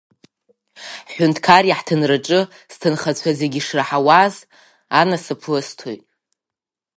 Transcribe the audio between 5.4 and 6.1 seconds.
лысҭоит…